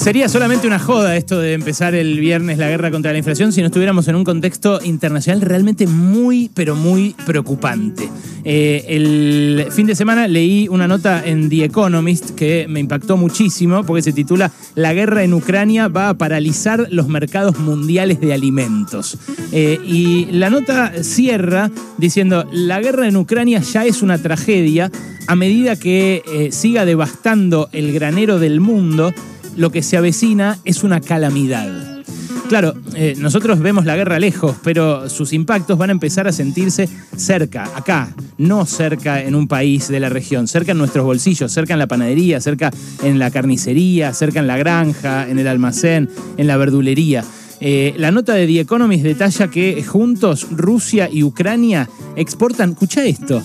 Sería 0.00 0.30
solamente 0.30 0.66
una 0.66 0.78
joda 0.78 1.14
esto 1.14 1.38
de 1.38 1.52
empezar 1.52 1.94
el 1.94 2.18
viernes 2.18 2.56
la 2.56 2.70
guerra 2.70 2.90
contra 2.90 3.12
la 3.12 3.18
inflación 3.18 3.52
si 3.52 3.60
no 3.60 3.66
estuviéramos 3.66 4.08
en 4.08 4.14
un 4.14 4.24
contexto 4.24 4.80
internacional 4.82 5.42
realmente 5.42 5.86
muy, 5.86 6.50
pero 6.54 6.74
muy 6.74 7.14
preocupante. 7.26 8.08
Eh, 8.42 8.82
el 8.88 9.66
fin 9.70 9.86
de 9.86 9.94
semana 9.94 10.26
leí 10.26 10.68
una 10.68 10.88
nota 10.88 11.22
en 11.22 11.50
The 11.50 11.64
Economist 11.64 12.30
que 12.30 12.64
me 12.66 12.80
impactó 12.80 13.18
muchísimo 13.18 13.84
porque 13.84 14.00
se 14.00 14.14
titula 14.14 14.50
La 14.74 14.94
guerra 14.94 15.22
en 15.22 15.34
Ucrania 15.34 15.88
va 15.88 16.08
a 16.08 16.14
paralizar 16.14 16.86
los 16.90 17.08
mercados 17.08 17.58
mundiales 17.58 18.22
de 18.22 18.32
alimentos. 18.32 19.18
Eh, 19.52 19.78
y 19.84 20.28
la 20.32 20.48
nota 20.48 20.94
cierra 21.02 21.70
diciendo, 21.98 22.46
la 22.50 22.80
guerra 22.80 23.06
en 23.06 23.16
Ucrania 23.16 23.60
ya 23.60 23.84
es 23.84 24.00
una 24.00 24.16
tragedia 24.16 24.90
a 25.26 25.36
medida 25.36 25.76
que 25.76 26.22
eh, 26.26 26.52
siga 26.52 26.86
devastando 26.86 27.68
el 27.72 27.92
granero 27.92 28.38
del 28.38 28.60
mundo 28.60 29.12
lo 29.56 29.70
que 29.70 29.82
se 29.82 29.96
avecina 29.96 30.58
es 30.64 30.82
una 30.82 31.00
calamidad. 31.00 32.00
Claro, 32.48 32.74
eh, 32.96 33.14
nosotros 33.16 33.60
vemos 33.60 33.84
la 33.84 33.94
guerra 33.94 34.18
lejos, 34.18 34.56
pero 34.64 35.08
sus 35.08 35.32
impactos 35.32 35.78
van 35.78 35.90
a 35.90 35.92
empezar 35.92 36.26
a 36.26 36.32
sentirse 36.32 36.88
cerca, 37.16 37.70
acá, 37.76 38.12
no 38.38 38.66
cerca 38.66 39.22
en 39.22 39.36
un 39.36 39.46
país 39.46 39.86
de 39.86 40.00
la 40.00 40.08
región, 40.08 40.48
cerca 40.48 40.72
en 40.72 40.78
nuestros 40.78 41.04
bolsillos, 41.04 41.52
cerca 41.52 41.74
en 41.74 41.78
la 41.78 41.86
panadería, 41.86 42.40
cerca 42.40 42.72
en 43.04 43.20
la 43.20 43.30
carnicería, 43.30 44.12
cerca 44.14 44.40
en 44.40 44.48
la 44.48 44.56
granja, 44.56 45.28
en 45.28 45.38
el 45.38 45.46
almacén, 45.46 46.10
en 46.36 46.48
la 46.48 46.56
verdulería. 46.56 47.24
Eh, 47.60 47.94
la 47.96 48.10
nota 48.10 48.34
de 48.34 48.48
The 48.48 48.60
Economist 48.60 49.04
detalla 49.04 49.48
que 49.48 49.84
juntos 49.84 50.48
Rusia 50.50 51.08
y 51.12 51.22
Ucrania 51.22 51.88
exportan, 52.16 52.70
escucha 52.70 53.04
esto, 53.04 53.44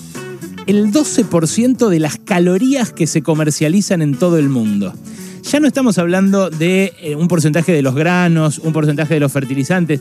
el 0.66 0.92
12% 0.92 1.88
de 1.88 2.00
las 2.00 2.16
calorías 2.18 2.92
que 2.92 3.06
se 3.06 3.22
comercializan 3.22 4.02
en 4.02 4.16
todo 4.16 4.36
el 4.38 4.48
mundo. 4.48 4.94
Ya 5.50 5.60
no 5.60 5.68
estamos 5.68 5.96
hablando 5.98 6.50
de 6.50 6.92
eh, 7.00 7.14
un 7.14 7.28
porcentaje 7.28 7.72
de 7.72 7.80
los 7.80 7.94
granos, 7.94 8.58
un 8.58 8.72
porcentaje 8.72 9.14
de 9.14 9.20
los 9.20 9.30
fertilizantes, 9.30 10.00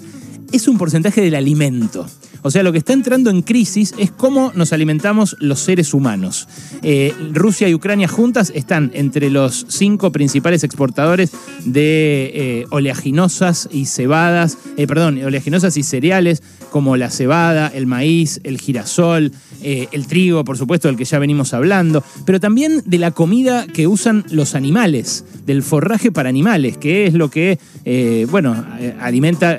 es 0.52 0.67
un 0.67 0.80
porcentaje 0.80 1.22
del 1.22 1.36
alimento. 1.36 2.08
O 2.45 2.51
sea, 2.51 2.61
lo 2.61 2.71
que 2.71 2.77
está 2.77 2.93
entrando 2.93 3.31
en 3.31 3.41
crisis 3.41 3.95
es 3.97 4.11
cómo 4.11 4.51
nos 4.53 4.71
alimentamos 4.71 5.35
los 5.39 5.61
seres 5.61 5.95
humanos. 5.95 6.47
Eh, 6.83 7.11
Rusia 7.33 7.67
y 7.67 7.73
Ucrania 7.73 8.07
juntas 8.07 8.51
están 8.53 8.91
entre 8.93 9.31
los 9.31 9.65
cinco 9.67 10.11
principales 10.11 10.63
exportadores 10.63 11.31
de 11.63 12.31
eh, 12.35 12.66
oleaginosas 12.69 13.67
y 13.71 13.88
cebadas, 13.88 14.59
perdón, 14.75 15.23
oleaginosas 15.23 15.75
y 15.77 15.81
cereales 15.81 16.43
como 16.75 16.97
la 16.97 17.09
cebada, 17.09 17.71
el 17.73 17.88
maíz, 17.88 18.41
el 18.43 18.59
girasol, 18.59 19.31
eh, 19.63 19.88
el 19.93 20.07
trigo, 20.07 20.43
por 20.43 20.57
supuesto, 20.57 20.89
del 20.89 20.97
que 20.97 21.05
ya 21.05 21.19
venimos 21.19 21.53
hablando, 21.53 22.03
pero 22.25 22.41
también 22.41 22.83
de 22.85 22.97
la 22.97 23.11
comida 23.11 23.66
que 23.66 23.88
usan 23.88 24.25
los 24.29 24.55
animales, 24.55 25.23
del 25.45 25.63
forraje 25.63 26.11
para 26.11 26.27
animales, 26.27 26.77
que 26.77 27.05
es 27.05 27.13
lo 27.13 27.29
que, 27.29 27.59
eh, 27.85 28.27
bueno, 28.29 28.61
eh, 28.77 28.93
alimenta, 28.99 29.57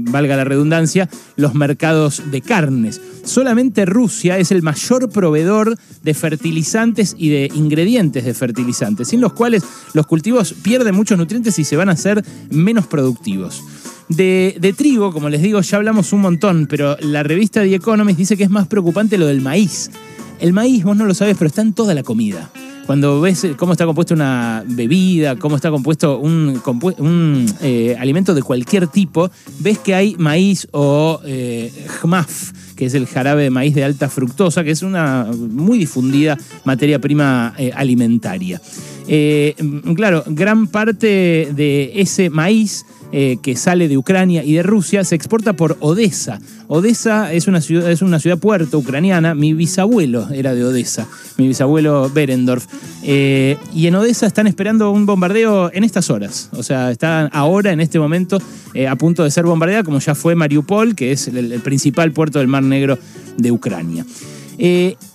valga 0.00 0.36
la 0.36 0.42
redundancia, 0.42 1.08
los 1.36 1.54
mercados 1.54 2.01
de 2.10 2.40
carnes. 2.40 3.00
Solamente 3.24 3.86
Rusia 3.86 4.38
es 4.38 4.50
el 4.50 4.62
mayor 4.62 5.10
proveedor 5.10 5.76
de 6.02 6.14
fertilizantes 6.14 7.14
y 7.16 7.28
de 7.28 7.50
ingredientes 7.54 8.24
de 8.24 8.34
fertilizantes, 8.34 9.08
sin 9.08 9.20
los 9.20 9.32
cuales 9.32 9.62
los 9.94 10.06
cultivos 10.06 10.54
pierden 10.54 10.94
muchos 10.94 11.18
nutrientes 11.18 11.58
y 11.58 11.64
se 11.64 11.76
van 11.76 11.88
a 11.88 11.92
hacer 11.92 12.24
menos 12.50 12.86
productivos. 12.86 13.62
De, 14.08 14.74
trigo, 14.76 15.12
como 15.12 15.28
les 15.28 15.40
digo, 15.40 15.60
ya 15.60 15.76
hablamos 15.76 16.12
un 16.12 16.20
montón, 16.20 16.66
pero 16.68 16.96
la 17.00 17.22
revista 17.22 17.62
The 17.62 17.74
Economist 17.74 18.18
dice 18.18 18.36
que 18.36 18.44
es 18.44 18.50
más 18.50 18.66
preocupante 18.66 19.16
lo 19.16 19.26
del 19.26 19.40
maíz. 19.40 19.90
El 20.40 20.52
maíz, 20.52 20.84
vos 20.84 20.96
no 20.96 21.06
lo 21.06 21.14
sabes, 21.14 21.36
pero 21.38 21.48
está 21.48 21.62
en 21.62 21.72
toda 21.72 21.94
la 21.94 22.02
comida. 22.02 22.50
Cuando 22.86 23.20
ves 23.20 23.46
cómo 23.56 23.72
está 23.72 23.86
compuesta 23.86 24.14
una 24.14 24.64
bebida, 24.66 25.36
cómo 25.36 25.56
está 25.56 25.70
compuesto 25.70 26.18
un, 26.18 27.46
eh, 27.60 27.96
alimento 27.98 28.34
de 28.34 28.42
cualquier 28.42 28.88
tipo, 28.88 29.30
ves 29.60 29.78
que 29.78 29.94
hay 29.94 30.16
maíz 30.18 30.66
o 30.72 31.20
eh, 31.24 31.72
que 32.76 32.86
es 32.86 32.94
el 32.94 33.06
jarabe 33.06 33.44
de 33.44 33.50
maíz 33.50 33.74
de 33.74 33.84
alta 33.84 34.08
fructosa, 34.08 34.64
que 34.64 34.72
es 34.72 34.82
una 34.82 35.28
muy 35.32 35.78
difundida 35.78 36.36
materia 36.64 36.98
prima 36.98 37.54
eh, 37.56 37.70
alimentaria. 37.74 38.60
Eh, 39.06 39.54
claro, 39.94 40.24
gran 40.26 40.66
parte 40.66 41.48
de 41.54 41.92
ese 41.94 42.30
maíz 42.30 42.84
eh, 43.14 43.36
que 43.42 43.56
sale 43.56 43.88
de 43.88 43.98
Ucrania 43.98 44.42
y 44.42 44.54
de 44.54 44.62
Rusia 44.62 45.04
se 45.04 45.14
exporta 45.14 45.52
por 45.52 45.76
Odessa. 45.80 46.40
Odessa 46.66 47.32
es 47.32 47.46
una 47.46 47.60
ciudad, 47.60 47.90
es 47.90 48.00
una 48.00 48.18
ciudad 48.18 48.38
puerto 48.38 48.78
ucraniana. 48.78 49.34
Mi 49.34 49.52
bisabuelo 49.52 50.30
era 50.30 50.54
de 50.54 50.64
Odessa, 50.64 51.06
mi 51.36 51.46
bisabuelo 51.46 52.08
Berendorf. 52.08 52.66
Eh, 53.02 53.58
y 53.74 53.86
en 53.86 53.96
Odessa 53.96 54.26
están 54.26 54.46
esperando 54.46 54.90
un 54.90 55.04
bombardeo 55.04 55.70
en 55.74 55.84
estas 55.84 56.08
horas. 56.08 56.48
O 56.52 56.62
sea, 56.62 56.90
están 56.90 57.28
ahora, 57.32 57.72
en 57.72 57.80
este 57.80 57.98
momento, 57.98 58.38
eh, 58.72 58.88
a 58.88 58.96
punto 58.96 59.24
de 59.24 59.30
ser 59.30 59.44
bombardeada, 59.44 59.84
como 59.84 59.98
ya 59.98 60.14
fue 60.14 60.34
Mariupol, 60.34 60.94
que 60.94 61.12
es 61.12 61.28
el, 61.28 61.60
principal 61.60 62.12
puerto 62.12 62.38
del 62.38 62.48
Mar 62.48 62.62
Negro 62.62 62.98
de 63.36 63.52
Ucrania. 63.52 64.06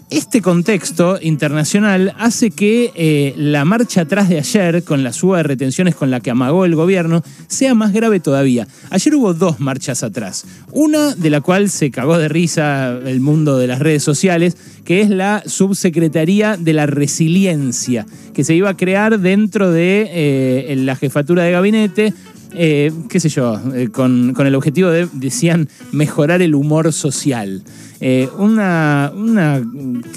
Este 0.09 0.41
contexto 0.41 1.19
internacional 1.21 2.15
hace 2.17 2.49
que 2.49 2.93
eh, 2.95 3.33
la 3.35 3.65
marcha 3.65 4.01
atrás 4.01 4.29
de 4.29 4.37
ayer, 4.37 4.85
con 4.85 5.03
la 5.03 5.11
suba 5.11 5.37
de 5.37 5.43
retenciones 5.43 5.95
con 5.95 6.09
la 6.11 6.21
que 6.21 6.31
amagó 6.31 6.63
el 6.63 6.75
gobierno, 6.75 7.23
sea 7.47 7.75
más 7.75 7.91
grave 7.91 8.21
todavía. 8.21 8.69
Ayer 8.89 9.13
hubo 9.15 9.33
dos 9.33 9.59
marchas 9.59 10.03
atrás. 10.03 10.45
Una 10.71 11.13
de 11.13 11.29
la 11.29 11.41
cual 11.41 11.69
se 11.69 11.91
cagó 11.91 12.17
de 12.17 12.29
risa 12.29 12.97
el 13.05 13.19
mundo 13.19 13.57
de 13.57 13.67
las 13.67 13.79
redes 13.79 14.01
sociales, 14.01 14.55
que 14.85 15.01
es 15.01 15.09
la 15.09 15.43
Subsecretaría 15.45 16.55
de 16.55 16.71
la 16.71 16.85
Resiliencia, 16.85 18.05
que 18.33 18.45
se 18.45 18.55
iba 18.55 18.69
a 18.69 18.77
crear 18.77 19.19
dentro 19.19 19.71
de 19.71 20.09
eh, 20.09 20.75
la 20.77 20.95
jefatura 20.95 21.43
de 21.43 21.51
gabinete 21.51 22.13
eh, 22.53 22.91
qué 23.09 23.19
sé 23.19 23.29
yo, 23.29 23.59
con, 23.91 24.33
con, 24.33 24.47
el 24.47 24.55
objetivo 24.55 24.89
de, 24.89 25.07
decían, 25.13 25.69
mejorar 25.91 26.41
el 26.41 26.55
humor 26.55 26.91
social. 26.93 27.63
Eh, 27.99 28.29
una, 28.37 29.11
una, 29.15 29.61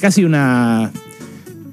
casi 0.00 0.24
una 0.24 0.92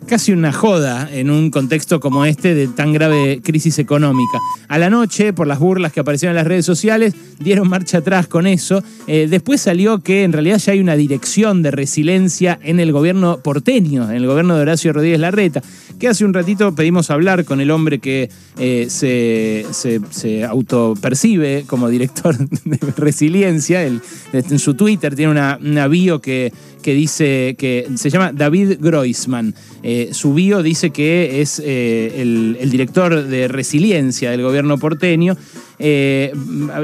casi 0.07 0.31
una 0.31 0.53
joda 0.53 1.09
en 1.11 1.29
un 1.29 1.51
contexto 1.51 1.99
como 1.99 2.25
este 2.25 2.55
de 2.55 2.67
tan 2.67 2.93
grave 2.93 3.41
crisis 3.43 3.77
económica. 3.77 4.39
A 4.69 4.77
la 4.77 4.89
noche, 4.89 5.33
por 5.33 5.47
las 5.47 5.59
burlas 5.59 5.91
que 5.91 5.99
aparecieron 5.99 6.31
en 6.31 6.37
las 6.37 6.47
redes 6.47 6.65
sociales, 6.65 7.13
dieron 7.39 7.69
marcha 7.69 7.99
atrás 7.99 8.27
con 8.27 8.47
eso. 8.47 8.81
Eh, 9.05 9.27
después 9.29 9.61
salió 9.61 9.99
que 9.99 10.23
en 10.23 10.33
realidad 10.33 10.57
ya 10.59 10.71
hay 10.71 10.79
una 10.79 10.95
dirección 10.95 11.61
de 11.61 11.71
resiliencia 11.71 12.57
en 12.63 12.79
el 12.79 12.91
gobierno 12.93 13.39
porteño, 13.39 14.09
en 14.09 14.15
el 14.15 14.25
gobierno 14.25 14.55
de 14.55 14.61
Horacio 14.61 14.93
Rodríguez 14.93 15.19
Larreta, 15.19 15.61
que 15.99 16.07
hace 16.07 16.23
un 16.23 16.33
ratito 16.33 16.73
pedimos 16.73 17.11
hablar 17.11 17.43
con 17.43 17.59
el 17.59 17.69
hombre 17.69 17.99
que 17.99 18.29
eh, 18.57 18.87
se, 18.89 19.65
se, 20.09 20.43
autopercibe 20.45 21.65
como 21.67 21.89
director 21.89 22.37
de 22.65 22.79
resiliencia. 22.95 23.83
en 23.83 24.59
su 24.59 24.73
Twitter 24.73 25.15
tiene 25.15 25.31
una, 25.31 25.59
una 25.61 25.87
bio 25.87 26.21
que 26.21 26.53
que 26.87 26.93
dice 26.93 27.57
que 27.59 27.85
se 27.95 28.09
llama 28.09 28.31
David 28.31 28.77
Groisman. 28.79 29.53
Eh, 29.83 29.96
su 30.11 30.33
bio 30.33 30.63
dice 30.63 30.91
que 30.91 31.41
es 31.41 31.61
eh, 31.63 32.21
el, 32.21 32.69
director 32.69 33.23
de 33.23 33.47
resiliencia 33.47 34.31
del 34.31 34.41
gobierno 34.41 34.77
porteño. 34.77 35.37
Eh, 35.79 36.31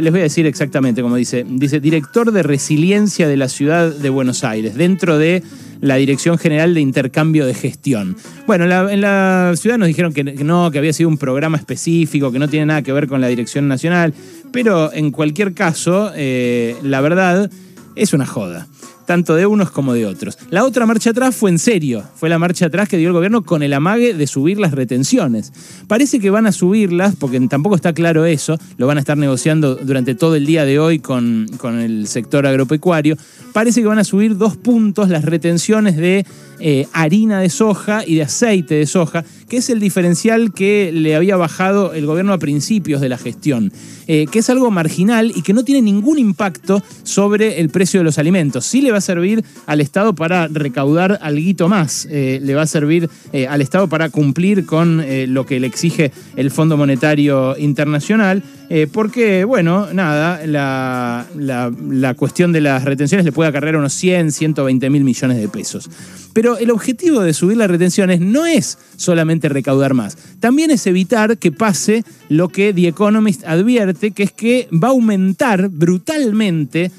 les 0.01 0.12
voy 0.12 0.19
a 0.19 0.24
decir 0.24 0.46
exactamente 0.46 1.01
como 1.01 1.16
dice. 1.16 1.46
Dice 1.47 1.79
director 1.79 2.31
de 2.31 2.44
resiliencia 2.44 3.28
de 3.28 3.38
la 3.38 3.50
ciudad 3.50 3.94
de 3.94 4.09
Buenos 4.09 4.44
Aires, 4.44 4.75
dentro 4.75 5.18
de 5.18 5.44
la 5.81 5.96
Dirección 5.96 6.38
General 6.38 6.74
de 6.74 6.81
Intercambio 6.81 7.46
de 7.46 7.53
Gestión. 7.53 8.16
Bueno, 8.47 8.66
en 8.90 9.01
la 9.01 9.53
ciudad 9.56 9.78
nos 9.78 9.88
dijeron 9.88 10.13
que, 10.13 10.24
no, 10.24 10.72
que 10.72 10.78
había 10.78 10.94
sido 10.94 11.09
un 11.09 11.18
programa 11.18 11.57
específico, 11.57 12.31
que 12.31 12.40
no 12.40 12.47
tiene 12.47 12.68
nada 12.68 12.81
que 12.84 12.94
ver 12.94 13.07
con 13.07 13.19
la 13.19 13.28
Dirección 13.28 13.68
Nacional, 13.68 14.13
pero 14.51 14.94
en 14.94 15.12
cualquier 15.12 15.53
caso, 15.53 16.12
la 16.16 17.01
verdad 17.01 17.51
es 17.95 18.13
una 18.13 18.25
joda 18.25 18.68
tanto 19.06 19.36
de 19.36 19.46
unos 19.46 19.72
como 19.72 19.94
de 19.94 20.06
otros. 20.06 20.38
La 20.50 20.64
otra 20.64 20.86
marcha 20.86 21.12
atrás 21.12 21.36
fue 21.36 21.50
en 21.50 21.59
serio, 21.59 22.03
fue 22.16 22.30
la 22.30 22.40
marcha 22.40 22.68
atrás 22.68 22.90
que 22.90 22.97
dio 22.97 23.08
el 23.08 23.14
gobierno 23.14 23.44
con 23.44 23.63
el 23.63 23.74
amague 23.74 24.13
de 24.13 24.27
subir 24.27 24.60
las 24.60 24.72
retenciones. 24.72 25.51
Parece 25.88 26.19
que 26.19 26.30
van 26.30 26.48
a 26.48 26.51
subirlas, 26.51 27.16
porque 27.16 27.39
tampoco 27.48 27.75
está 27.75 27.94
claro 27.94 28.25
eso, 28.25 28.57
lo 28.77 28.88
van 28.88 28.98
a 28.98 29.00
estar 29.01 29.18
negociando 29.18 29.75
durante 29.75 30.16
todo 30.16 30.36
el 30.36 30.45
día 30.45 30.66
de 30.66 30.80
hoy 30.80 31.00
con, 31.00 31.48
con 31.57 31.80
el 31.80 32.07
sector 32.07 32.45
agropecuario, 32.48 33.18
parece 33.54 33.81
que 33.81 33.88
van 33.88 34.00
a 34.00 34.04
subir 34.04 34.38
dos 34.38 34.57
puntos 34.57 35.10
las 35.10 35.25
retenciones 35.25 35.98
de 35.98 36.25
eh, 36.60 36.88
harina 36.94 37.42
de 37.42 37.50
soja 37.50 38.04
y 38.06 38.16
de 38.16 38.24
aceite 38.24 38.75
de 38.75 38.86
soja, 38.86 39.25
que 39.48 39.57
es 39.57 39.69
el 39.69 39.80
diferencial 39.80 40.54
que 40.54 40.92
le 40.94 41.16
había 41.16 41.38
bajado 41.38 41.94
el 41.94 42.06
gobierno 42.06 42.34
a 42.34 42.40
principios 42.40 43.01
de 43.01 43.10
la 43.10 43.18
gestión, 43.18 43.72
eh, 44.07 44.25
que 44.31 44.40
es 44.40 44.50
algo 44.50 44.72
marginal 44.72 45.31
y 45.36 45.42
que 45.42 45.54
no 45.54 45.63
tiene 45.63 45.81
ningún 45.81 46.19
impacto 46.19 46.81
sobre 47.04 47.60
el 47.60 47.69
precio 47.69 48.00
de 48.00 48.04
los 48.04 48.18
alimentos. 48.18 48.66
Sí 48.66 48.81
le 48.81 48.92
va 48.92 48.98
a 48.98 49.01
servir 49.01 49.44
al 49.66 49.81
Estado 49.81 50.13
para 50.13 50.48
recaudar 50.48 51.19
algo 51.22 51.44
más, 51.68 52.07
eh, 52.10 52.40
le 52.42 52.56
va 52.56 52.63
a 52.63 52.68
servir 52.68 53.10
al 53.50 53.62
Estado 53.62 53.88
para 53.88 54.10
cumplir 54.10 54.66
con 54.66 55.04
lo 55.28 55.46
que 55.46 55.60
le 55.60 55.68
exige 55.68 56.12
el 56.36 56.51
Fondo 56.51 56.78
Monetario 56.78 57.57
Internacional, 57.57 58.44
porque, 58.92 59.44
bueno, 59.44 59.88
nada, 59.94 60.46
la, 60.48 61.28
la, 61.36 62.13
cuestión 62.16 62.51
de 62.51 62.62
las 62.62 62.86
retenciones 62.86 63.25
le 63.25 63.31
puede 63.31 63.50
acarrear 63.50 63.75
unos 63.75 63.94
100, 63.94 64.31
120 64.31 64.89
mil 64.89 65.04
millones 65.04 65.38
de 65.38 65.48
pesos. 65.48 65.89
Pero 66.34 66.57
el 66.57 66.72
objetivo 66.72 67.22
de 67.22 67.34
subir 67.34 67.57
las 67.57 67.69
retenciones 67.69 68.19
no 68.19 68.46
es 68.46 68.78
solamente 68.96 69.32
recaudar 69.41 69.94
más, 69.94 70.18
también 70.39 70.71
es 70.71 70.85
evitar 70.88 71.38
que 71.38 71.51
pase 71.51 72.03
lo 72.30 72.50
que 72.50 72.74
The 72.74 72.88
Economist 72.88 73.44
advierte, 73.45 74.12
que 74.12 74.24
es 74.24 74.31
que 74.31 74.68
va 74.71 74.89
a 74.89 74.91
aumentar 74.91 75.69
brutalmente 75.69 76.91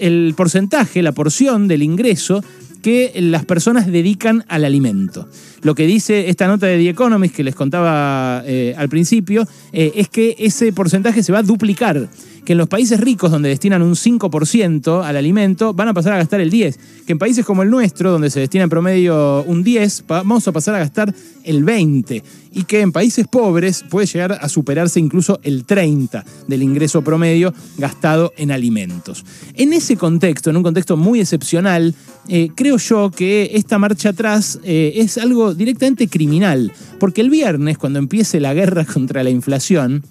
el 0.00 0.34
porcentaje, 0.34 1.02
la 1.02 1.12
porción 1.12 1.68
del 1.68 1.82
ingreso 1.82 2.42
que 2.84 3.12
las 3.16 3.46
personas 3.46 3.86
dedican 3.86 4.44
al 4.48 4.64
alimento. 4.64 5.26
Lo 5.62 5.74
que 5.74 5.86
dice 5.86 6.28
esta 6.28 6.46
nota 6.46 6.66
de 6.66 6.76
The 6.76 6.90
Economist 6.90 7.34
que 7.34 7.42
les 7.42 7.54
contaba 7.54 8.42
eh, 8.44 8.74
al 8.76 8.90
principio 8.90 9.48
eh, 9.72 9.92
es 9.96 10.10
que 10.10 10.36
ese 10.38 10.70
porcentaje 10.72 11.22
se 11.22 11.32
va 11.32 11.38
a 11.38 11.42
duplicar 11.42 12.08
que 12.44 12.52
en 12.52 12.58
los 12.58 12.68
países 12.68 13.00
ricos, 13.00 13.30
donde 13.30 13.48
destinan 13.48 13.82
un 13.82 13.94
5% 13.94 15.04
al 15.04 15.16
alimento, 15.16 15.72
van 15.72 15.88
a 15.88 15.94
pasar 15.94 16.12
a 16.12 16.16
gastar 16.16 16.40
el 16.40 16.50
10%. 16.50 16.76
Que 17.06 17.12
en 17.12 17.18
países 17.18 17.44
como 17.44 17.62
el 17.62 17.70
nuestro, 17.70 18.10
donde 18.10 18.30
se 18.30 18.40
destina 18.40 18.64
en 18.64 18.70
promedio 18.70 19.42
un 19.44 19.64
10%, 19.64 20.04
vamos 20.06 20.46
a 20.46 20.52
pasar 20.52 20.74
a 20.74 20.78
gastar 20.78 21.14
el 21.44 21.64
20%. 21.64 22.22
Y 22.52 22.64
que 22.64 22.80
en 22.80 22.92
países 22.92 23.26
pobres 23.26 23.84
puede 23.88 24.06
llegar 24.06 24.38
a 24.40 24.48
superarse 24.48 25.00
incluso 25.00 25.40
el 25.42 25.66
30% 25.66 26.22
del 26.46 26.62
ingreso 26.62 27.02
promedio 27.02 27.52
gastado 27.78 28.32
en 28.36 28.52
alimentos. 28.52 29.24
En 29.54 29.72
ese 29.72 29.96
contexto, 29.96 30.50
en 30.50 30.56
un 30.58 30.62
contexto 30.62 30.96
muy 30.96 31.20
excepcional, 31.20 31.94
eh, 32.28 32.50
creo 32.54 32.76
yo 32.78 33.10
que 33.10 33.50
esta 33.54 33.78
marcha 33.78 34.10
atrás 34.10 34.60
eh, 34.62 34.92
es 34.96 35.18
algo 35.18 35.54
directamente 35.54 36.08
criminal. 36.08 36.72
Porque 37.00 37.22
el 37.22 37.30
viernes, 37.30 37.76
cuando 37.76 37.98
empiece 37.98 38.38
la 38.38 38.54
guerra 38.54 38.84
contra 38.92 39.24
la 39.24 39.30
inflación, 39.30 40.04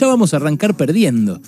ya 0.00 0.06
vamos 0.06 0.32
a 0.32 0.36
arrancar 0.36 0.74
perdiendo. 0.74 1.40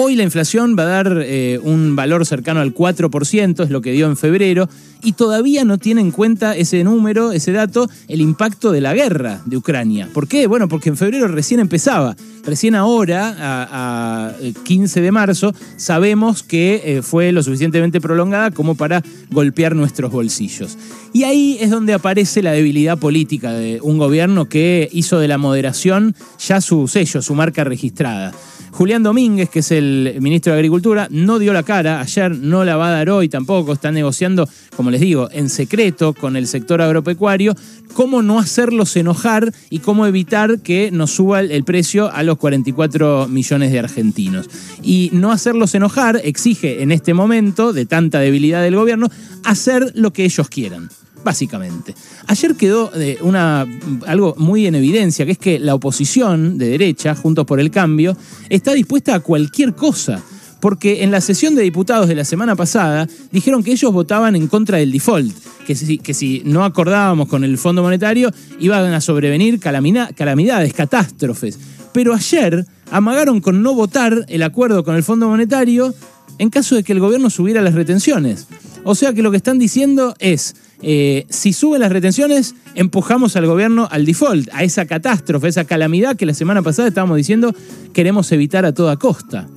Hoy 0.00 0.14
la 0.14 0.22
inflación 0.22 0.76
va 0.78 0.84
a 0.84 0.86
dar 0.86 1.22
eh, 1.24 1.58
un 1.60 1.96
valor 1.96 2.24
cercano 2.24 2.60
al 2.60 2.72
4%, 2.72 3.64
es 3.64 3.70
lo 3.70 3.80
que 3.80 3.90
dio 3.90 4.06
en 4.06 4.16
febrero, 4.16 4.68
y 5.02 5.14
todavía 5.14 5.64
no 5.64 5.76
tiene 5.78 6.00
en 6.00 6.12
cuenta 6.12 6.54
ese 6.54 6.84
número, 6.84 7.32
ese 7.32 7.50
dato, 7.50 7.90
el 8.06 8.20
impacto 8.20 8.70
de 8.70 8.80
la 8.80 8.94
guerra 8.94 9.42
de 9.44 9.56
Ucrania. 9.56 10.08
¿Por 10.14 10.28
qué? 10.28 10.46
Bueno, 10.46 10.68
porque 10.68 10.90
en 10.90 10.96
febrero 10.96 11.26
recién 11.26 11.58
empezaba. 11.58 12.14
Recién 12.44 12.76
ahora, 12.76 13.34
a, 13.40 14.34
15 14.62 15.00
de 15.00 15.10
marzo, 15.10 15.52
sabemos 15.76 16.44
que 16.44 16.80
eh, 16.84 17.02
fue 17.02 17.32
lo 17.32 17.42
suficientemente 17.42 18.00
prolongada 18.00 18.52
como 18.52 18.76
para 18.76 19.02
golpear 19.32 19.74
nuestros 19.74 20.12
bolsillos. 20.12 20.78
Y 21.12 21.24
ahí 21.24 21.58
es 21.60 21.70
donde 21.70 21.92
aparece 21.92 22.40
la 22.40 22.52
debilidad 22.52 22.98
política 22.98 23.50
de 23.50 23.80
un 23.82 23.98
gobierno 23.98 24.48
que 24.48 24.88
hizo 24.92 25.18
de 25.18 25.26
la 25.26 25.38
moderación 25.38 26.14
ya 26.38 26.60
su 26.60 26.86
sello, 26.86 27.20
su 27.20 27.34
marca 27.34 27.64
registrada. 27.64 28.32
Julián 28.78 29.02
Domínguez, 29.02 29.50
que 29.50 29.58
es 29.58 29.72
el 29.72 30.18
ministro 30.20 30.52
de 30.52 30.60
Agricultura, 30.60 31.08
no 31.10 31.40
dio 31.40 31.52
la 31.52 31.64
cara 31.64 32.00
ayer, 32.00 32.30
no 32.30 32.64
la 32.64 32.76
va 32.76 32.86
a 32.86 32.92
dar 32.92 33.10
hoy 33.10 33.28
tampoco, 33.28 33.72
está 33.72 33.90
negociando, 33.90 34.48
como 34.76 34.92
les 34.92 35.00
digo, 35.00 35.28
en 35.32 35.48
secreto 35.48 36.14
con 36.14 36.36
el 36.36 36.46
sector 36.46 36.80
agropecuario, 36.80 37.56
cómo 37.94 38.22
no 38.22 38.38
hacerlos 38.38 38.94
enojar 38.94 39.52
y 39.68 39.80
cómo 39.80 40.06
evitar 40.06 40.60
que 40.60 40.92
nos 40.92 41.10
suba 41.10 41.40
el 41.40 41.64
precio 41.64 42.08
a 42.14 42.22
los 42.22 42.38
44 42.38 43.26
millones 43.26 43.72
de 43.72 43.80
argentinos. 43.80 44.48
Y 44.80 45.10
no 45.12 45.32
hacerlos 45.32 45.74
enojar 45.74 46.20
exige 46.22 46.80
en 46.80 46.92
este 46.92 47.14
momento 47.14 47.72
de 47.72 47.84
tanta 47.84 48.20
debilidad 48.20 48.62
del 48.62 48.76
gobierno 48.76 49.10
hacer 49.42 49.90
lo 49.96 50.12
que 50.12 50.24
ellos 50.24 50.48
quieran 50.48 50.88
básicamente. 51.24 51.94
Ayer 52.26 52.54
quedó 52.54 52.90
eh, 52.94 53.18
una, 53.22 53.66
algo 54.06 54.34
muy 54.38 54.66
en 54.66 54.74
evidencia, 54.74 55.26
que 55.26 55.32
es 55.32 55.38
que 55.38 55.58
la 55.58 55.74
oposición 55.74 56.58
de 56.58 56.68
derecha, 56.68 57.14
Juntos 57.14 57.46
por 57.46 57.60
el 57.60 57.70
Cambio, 57.70 58.16
está 58.48 58.72
dispuesta 58.74 59.14
a 59.14 59.20
cualquier 59.20 59.74
cosa. 59.74 60.22
Porque 60.60 61.04
en 61.04 61.12
la 61.12 61.20
sesión 61.20 61.54
de 61.54 61.62
diputados 61.62 62.08
de 62.08 62.16
la 62.16 62.24
semana 62.24 62.56
pasada 62.56 63.06
dijeron 63.30 63.62
que 63.62 63.70
ellos 63.70 63.92
votaban 63.92 64.34
en 64.34 64.48
contra 64.48 64.78
del 64.78 64.90
default, 64.90 65.32
que 65.64 65.76
si, 65.76 65.98
que 65.98 66.14
si 66.14 66.42
no 66.44 66.64
acordábamos 66.64 67.28
con 67.28 67.44
el 67.44 67.58
Fondo 67.58 67.82
Monetario 67.82 68.32
iban 68.58 68.92
a 68.92 69.00
sobrevenir 69.00 69.60
calamidades, 69.60 70.72
catástrofes. 70.72 71.58
Pero 71.92 72.12
ayer 72.12 72.66
amagaron 72.90 73.40
con 73.40 73.62
no 73.62 73.74
votar 73.74 74.24
el 74.28 74.42
acuerdo 74.42 74.82
con 74.82 74.96
el 74.96 75.04
Fondo 75.04 75.28
Monetario 75.28 75.94
en 76.38 76.50
caso 76.50 76.74
de 76.74 76.82
que 76.82 76.92
el 76.92 77.00
gobierno 77.00 77.30
subiera 77.30 77.62
las 77.62 77.74
retenciones. 77.74 78.46
O 78.84 78.94
sea 78.94 79.12
que 79.12 79.22
lo 79.22 79.30
que 79.30 79.36
están 79.36 79.58
diciendo 79.58 80.14
es, 80.18 80.56
eh, 80.82 81.26
si 81.28 81.52
suben 81.52 81.80
las 81.80 81.92
retenciones, 81.92 82.54
empujamos 82.74 83.36
al 83.36 83.46
gobierno 83.46 83.88
al 83.90 84.06
default, 84.06 84.48
a 84.52 84.62
esa 84.62 84.86
catástrofe, 84.86 85.48
esa 85.48 85.64
calamidad 85.64 86.16
que 86.16 86.26
la 86.26 86.34
semana 86.34 86.62
pasada 86.62 86.88
estábamos 86.88 87.16
diciendo 87.16 87.54
queremos 87.92 88.30
evitar 88.32 88.64
a 88.64 88.72
toda 88.72 88.96
costa. 88.96 89.48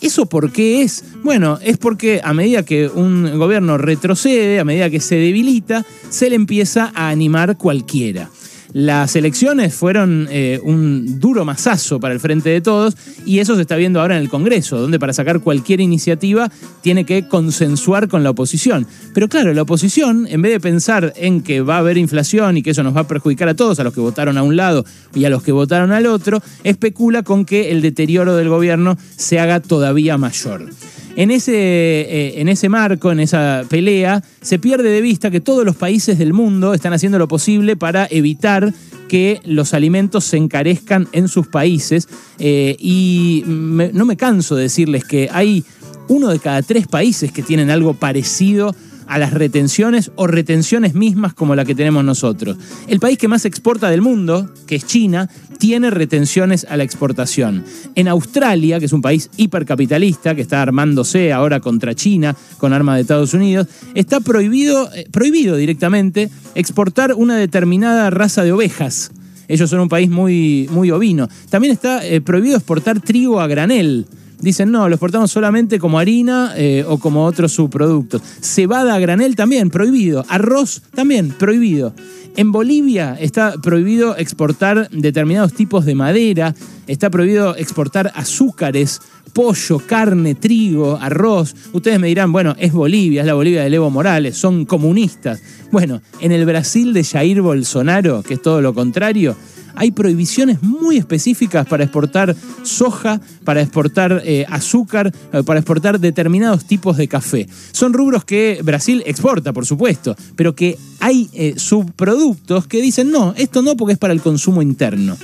¿Eso 0.00 0.26
por 0.26 0.52
qué 0.52 0.82
es? 0.82 1.04
Bueno, 1.22 1.58
es 1.62 1.78
porque 1.78 2.20
a 2.22 2.34
medida 2.34 2.62
que 2.62 2.88
un 2.88 3.38
gobierno 3.38 3.78
retrocede, 3.78 4.60
a 4.60 4.64
medida 4.64 4.90
que 4.90 5.00
se 5.00 5.14
debilita, 5.14 5.84
se 6.10 6.28
le 6.28 6.36
empieza 6.36 6.92
a 6.94 7.08
animar 7.08 7.56
cualquiera. 7.56 8.28
Las 8.74 9.14
elecciones 9.14 9.72
fueron 9.72 10.26
eh, 10.32 10.58
un 10.60 11.20
duro 11.20 11.44
masazo 11.44 12.00
para 12.00 12.12
el 12.12 12.18
Frente 12.18 12.50
de 12.50 12.60
Todos 12.60 12.96
y 13.24 13.38
eso 13.38 13.54
se 13.54 13.60
está 13.60 13.76
viendo 13.76 14.00
ahora 14.00 14.16
en 14.16 14.22
el 14.22 14.28
Congreso, 14.28 14.80
donde 14.80 14.98
para 14.98 15.12
sacar 15.12 15.38
cualquier 15.38 15.80
iniciativa 15.80 16.50
tiene 16.80 17.04
que 17.06 17.28
consensuar 17.28 18.08
con 18.08 18.24
la 18.24 18.30
oposición. 18.30 18.84
Pero 19.14 19.28
claro, 19.28 19.54
la 19.54 19.62
oposición, 19.62 20.26
en 20.28 20.42
vez 20.42 20.50
de 20.50 20.58
pensar 20.58 21.12
en 21.14 21.42
que 21.42 21.60
va 21.60 21.76
a 21.76 21.78
haber 21.78 21.98
inflación 21.98 22.56
y 22.56 22.64
que 22.64 22.70
eso 22.70 22.82
nos 22.82 22.96
va 22.96 23.02
a 23.02 23.06
perjudicar 23.06 23.48
a 23.48 23.54
todos, 23.54 23.78
a 23.78 23.84
los 23.84 23.94
que 23.94 24.00
votaron 24.00 24.38
a 24.38 24.42
un 24.42 24.56
lado 24.56 24.84
y 25.14 25.24
a 25.24 25.30
los 25.30 25.44
que 25.44 25.52
votaron 25.52 25.92
al 25.92 26.06
otro, 26.06 26.42
especula 26.64 27.22
con 27.22 27.44
que 27.44 27.70
el 27.70 27.80
deterioro 27.80 28.34
del 28.34 28.48
gobierno 28.48 28.98
se 29.16 29.38
haga 29.38 29.60
todavía 29.60 30.18
mayor. 30.18 30.68
En 31.16 31.30
ese, 31.30 31.52
eh, 31.54 32.40
en 32.40 32.48
ese 32.48 32.68
marco, 32.68 33.12
en 33.12 33.20
esa 33.20 33.62
pelea, 33.68 34.22
se 34.40 34.58
pierde 34.58 34.90
de 34.90 35.00
vista 35.00 35.30
que 35.30 35.40
todos 35.40 35.64
los 35.64 35.76
países 35.76 36.18
del 36.18 36.32
mundo 36.32 36.74
están 36.74 36.92
haciendo 36.92 37.18
lo 37.18 37.28
posible 37.28 37.76
para 37.76 38.08
evitar 38.10 38.74
que 39.08 39.40
los 39.44 39.74
alimentos 39.74 40.24
se 40.24 40.38
encarezcan 40.38 41.06
en 41.12 41.28
sus 41.28 41.46
países. 41.46 42.08
Eh, 42.40 42.76
y 42.80 43.44
no 43.46 44.04
me 44.04 44.16
canso 44.16 44.56
de 44.56 44.64
decirles 44.64 45.04
que 45.04 45.28
hay 45.32 45.64
uno 46.08 46.28
de 46.30 46.40
cada 46.40 46.62
tres 46.62 46.88
países 46.88 47.30
que 47.30 47.42
tienen 47.42 47.70
algo 47.70 47.94
parecido 47.94 48.74
a 49.06 49.18
las 49.18 49.32
retenciones 49.32 50.10
o 50.16 50.26
retenciones 50.26 50.94
mismas 50.94 51.34
como 51.34 51.54
la 51.54 51.64
que 51.64 51.74
tenemos 51.74 52.04
nosotros. 52.04 52.56
El 52.88 53.00
país 53.00 53.18
que 53.18 53.28
más 53.28 53.44
exporta 53.44 53.90
del 53.90 54.02
mundo, 54.02 54.50
que 54.66 54.76
es 54.76 54.86
China, 54.86 55.28
tiene 55.58 55.90
retenciones 55.90 56.66
a 56.68 56.76
la 56.76 56.84
exportación. 56.84 57.64
En 57.94 58.08
Australia, 58.08 58.78
que 58.78 58.86
es 58.86 58.92
un 58.92 59.02
país 59.02 59.30
hipercapitalista 59.36 60.34
que 60.34 60.42
está 60.42 60.62
armándose 60.62 61.32
ahora 61.32 61.60
contra 61.60 61.94
China 61.94 62.36
con 62.58 62.72
armas 62.72 62.96
de 62.96 63.02
Estados 63.02 63.34
Unidos, 63.34 63.68
está 63.94 64.20
prohibido, 64.20 64.92
eh, 64.94 65.06
prohibido 65.10 65.56
directamente 65.56 66.30
exportar 66.54 67.14
una 67.14 67.36
determinada 67.36 68.10
raza 68.10 68.44
de 68.44 68.52
ovejas. 68.52 69.10
Ellos 69.48 69.68
son 69.68 69.80
un 69.80 69.88
país 69.88 70.10
muy, 70.10 70.68
muy 70.70 70.90
ovino. 70.90 71.28
También 71.50 71.72
está 71.72 72.04
eh, 72.06 72.20
prohibido 72.20 72.56
exportar 72.56 73.00
trigo 73.00 73.40
a 73.40 73.46
granel 73.46 74.06
dicen 74.44 74.70
no, 74.70 74.88
lo 74.88 74.94
exportamos 74.94 75.30
solamente 75.30 75.78
como 75.78 75.98
harina 75.98 76.52
eh, 76.56 76.84
o 76.86 76.98
como 76.98 77.24
otros 77.24 77.52
subproductos. 77.52 78.22
Cebada 78.40 78.94
a 78.94 78.98
granel 78.98 79.34
también, 79.34 79.70
prohibido. 79.70 80.24
Arroz 80.28 80.82
también, 80.94 81.30
prohibido. 81.30 81.94
En 82.36 82.50
Bolivia 82.50 83.16
está 83.20 83.54
prohibido 83.62 84.16
exportar 84.16 84.90
determinados 84.90 85.52
tipos 85.52 85.84
de 85.84 85.94
madera, 85.94 86.52
está 86.88 87.08
prohibido 87.08 87.56
exportar 87.56 88.12
azúcares, 88.16 89.00
pollo, 89.32 89.78
carne, 89.78 90.34
trigo, 90.34 90.98
arroz. 91.00 91.54
Ustedes 91.72 92.00
me 92.00 92.08
dirán, 92.08 92.32
bueno, 92.32 92.56
es 92.58 92.72
Bolivia, 92.72 93.20
es 93.20 93.26
la 93.26 93.34
Bolivia 93.34 93.62
de 93.62 93.74
Evo 93.74 93.88
Morales, 93.88 94.36
son 94.36 94.64
comunistas. 94.64 95.40
Bueno, 95.70 96.02
en 96.20 96.32
el 96.32 96.44
Brasil 96.44 96.92
de 96.92 97.04
Jair 97.04 97.40
Bolsonaro, 97.40 98.22
que 98.22 98.34
es 98.34 98.42
todo 98.42 98.60
lo 98.60 98.74
contrario, 98.74 99.36
hay 99.76 99.90
prohibiciones 99.90 100.62
muy 100.62 100.96
específicas 100.96 101.66
para 101.66 101.84
exportar 101.84 102.34
soja, 102.62 103.20
para 103.44 103.60
exportar 103.60 104.22
eh, 104.24 104.46
azúcar, 104.48 105.12
eh, 105.32 105.42
para 105.44 105.60
exportar 105.60 106.00
determinados 106.00 106.64
tipos 106.64 106.96
de 106.96 107.08
café. 107.08 107.48
Son 107.72 107.92
rubros 107.92 108.24
que 108.24 108.60
Brasil 108.62 109.02
exporta, 109.06 109.52
por 109.52 109.66
supuesto, 109.66 110.16
pero 110.36 110.54
que 110.54 110.78
hay 111.00 111.28
eh, 111.32 111.54
subproductos 111.56 112.66
que 112.66 112.80
dicen, 112.80 113.10
no, 113.10 113.34
esto 113.36 113.62
no 113.62 113.76
porque 113.76 113.94
es 113.94 113.98
para 113.98 114.12
el 114.12 114.20
consumo 114.20 114.62
interno. 114.62 115.16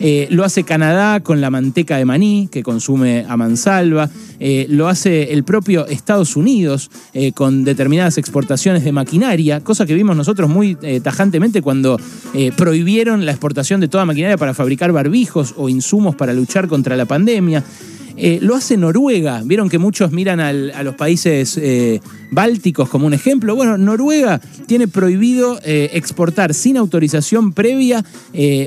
Eh, 0.00 0.26
lo 0.30 0.44
hace 0.44 0.64
Canadá 0.64 1.20
con 1.20 1.40
la 1.40 1.50
manteca 1.50 1.96
de 1.96 2.04
maní 2.04 2.48
que 2.50 2.62
consume 2.62 3.24
a 3.28 3.36
mansalva. 3.36 4.10
Eh, 4.40 4.66
lo 4.68 4.88
hace 4.88 5.32
el 5.32 5.44
propio 5.44 5.86
Estados 5.86 6.36
Unidos 6.36 6.90
eh, 7.14 7.32
con 7.32 7.64
determinadas 7.64 8.18
exportaciones 8.18 8.84
de 8.84 8.92
maquinaria, 8.92 9.60
cosa 9.60 9.86
que 9.86 9.94
vimos 9.94 10.16
nosotros 10.16 10.50
muy 10.50 10.76
tajantemente 11.02 11.62
cuando 11.62 12.00
prohibieron 12.56 13.24
la 13.24 13.32
exportación 13.32 13.80
de 13.80 13.88
toda 13.88 14.04
maquinaria 14.04 14.36
para 14.36 14.54
fabricar 14.54 14.90
barbijos 14.92 15.54
o 15.56 15.68
insumos 15.68 16.16
para 16.16 16.32
luchar 16.32 16.66
contra 16.66 16.96
la 16.96 17.04
pandemia. 17.04 17.62
Eh, 18.16 18.38
lo 18.42 18.54
hace 18.54 18.76
Noruega. 18.76 19.42
Vieron 19.44 19.68
que 19.68 19.78
muchos 19.78 20.12
miran 20.12 20.40
a 20.40 20.52
los 20.82 20.94
países 20.94 21.56
eh, 21.56 22.00
bálticos 22.30 22.88
como 22.88 23.06
un 23.06 23.14
ejemplo. 23.14 23.54
Bueno, 23.56 23.78
Noruega 23.78 24.40
tiene 24.66 24.88
prohibido 24.88 25.58
eh, 25.64 25.90
exportar 25.94 26.54
sin 26.54 26.76
autorización 26.76 27.52
previa 27.52 28.04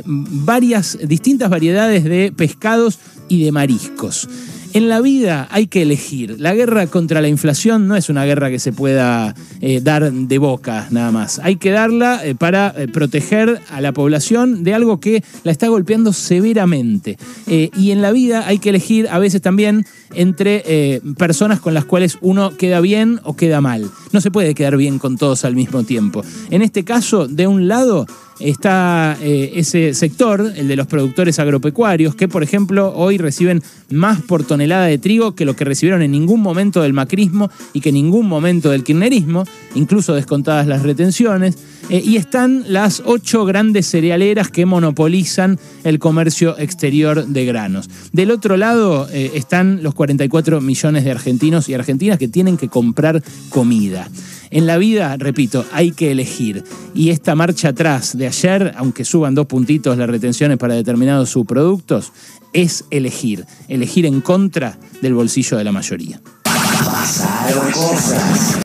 varias 0.06 0.98
distintas 1.08 1.50
variedades 1.50 2.04
de 2.04 2.32
pescados 2.36 3.00
y 3.28 3.44
de 3.44 3.52
mariscos. 3.52 4.28
En 4.75 4.89
la 4.89 5.00
vida 5.00 5.48
hay 5.51 5.67
que 5.67 5.84
elegir. 5.84 6.36
La 6.38 6.53
guerra 6.53 6.88
contra 6.88 7.22
la 7.22 7.29
inflación 7.29 7.88
no 7.88 7.96
es 7.96 8.10
una 8.10 8.25
guerra 8.25 8.50
que 8.50 8.60
se 8.60 8.74
pueda 8.74 9.34
eh, 9.62 9.79
dar 9.82 10.12
de 10.12 10.38
boca 10.38 10.89
nada 10.91 11.13
más. 11.13 11.39
Hay 11.39 11.55
que 11.55 11.72
darla 11.72 12.20
eh, 12.25 12.36
para 12.36 12.74
eh, 12.75 12.89
proteger 12.89 13.62
a 13.72 13.79
la 13.79 13.94
población 13.94 14.65
de 14.65 14.74
algo 14.74 15.00
que 15.00 15.24
la 15.46 15.53
está 15.53 15.70
golpeando 15.70 16.12
severamente. 16.12 17.17
y 17.48 17.91
en 17.91 18.01
la 18.01 18.12
vida 18.12 18.48
hay 18.48 18.60
que 18.60 18.67
elegir 18.67 19.08
a 19.08 19.17
veces 19.17 19.41
también 19.41 19.86
entre 20.13 21.01
personas 21.17 21.62
con 21.62 21.74
las 21.74 21.86
cuales 21.86 22.17
uno 22.20 22.58
queda 22.58 22.82
bien 22.82 23.22
o 23.24 23.38
queda 23.38 23.62
mal. 23.62 23.89
No 24.12 24.20
se 24.20 24.29
puede 24.29 24.55
quedar 24.55 24.75
bien 24.75 25.00
con 25.00 25.17
todos 25.17 25.46
al 25.46 25.55
mismo 25.55 25.84
tiempo. 25.84 26.22
En 26.50 26.62
este 26.62 26.84
caso, 26.84 27.29
de 27.29 27.48
un 27.48 27.70
lado 27.70 28.08
está 28.39 29.18
eh, 29.22 29.54
ese 29.56 29.94
sector, 29.94 30.54
el 30.56 30.68
de 30.68 30.75
los 30.75 30.88
productores 30.88 31.39
agropecuarios, 31.39 32.15
que 32.15 32.27
por 32.27 32.44
ejemplo 32.44 32.94
hoy 32.96 33.18
reciben 33.18 33.62
más 33.89 34.22
por 34.22 34.44
tonelada 34.44 34.86
de 34.86 34.98
trigo 34.98 35.36
que 35.36 35.46
lo 35.46 35.56
que 35.56 35.65
recibieron 35.65 36.01
en 36.01 36.12
ningún 36.12 36.42
momento 36.42 36.82
del 36.82 36.94
macrismo 36.94 37.50
y 37.74 37.82
que 37.82 37.89
en 37.89 37.96
ningún 37.96 38.27
momento 38.27 38.72
del 38.72 38.84
kirchnerismo, 38.84 39.46
incluso 39.75 40.13
descontadas 40.13 40.68
las 40.68 40.84
retenciones. 40.84 41.58
Eh, 41.89 42.01
y 42.04 42.15
están 42.15 42.63
las 42.68 43.04
ocho 43.06 43.46
grandes 43.46 43.88
cerealeras 43.88 44.50
que 44.50 44.65
monopolizan 44.65 45.60
el 45.84 46.00
comercio 46.00 46.58
exterior 46.58 47.27
de 47.27 47.46
granos. 47.46 47.89
Del 48.12 48.32
otro 48.32 48.58
lado 48.58 49.08
eh, 49.12 49.32
están 49.36 49.84
los 49.84 49.94
44 49.94 50.62
millones 50.62 51.04
de 51.04 51.12
argentinos 51.12 51.70
y 51.70 51.75
argentinas 51.75 52.18
que 52.18 52.27
tienen 52.27 52.58
que 52.58 52.70
comprar 52.70 53.22
comida. 53.50 54.10
En 54.50 54.68
la 54.68 54.78
vida, 54.78 55.18
repito, 55.18 55.66
hay 55.72 55.92
que 55.92 56.12
elegir. 56.12 56.64
Y 56.94 57.10
esta 57.10 57.36
marcha 57.36 57.70
atrás 57.70 58.18
de 58.18 58.28
ayer, 58.28 58.74
aunque 58.78 59.06
suban 59.06 59.36
dos 59.36 59.48
puntitos 59.48 59.98
las 59.98 60.10
retenciones 60.10 60.58
para 60.58 60.75
determinados 60.75 61.30
subproductos, 61.30 62.12
es 62.54 62.86
elegir. 62.90 63.46
Elegir 63.68 64.06
en 64.06 64.22
contra 64.22 64.78
del 65.02 65.14
bolsillo 65.14 65.58
de 65.58 65.64
la 65.64 65.72
mayoría. 65.72 66.22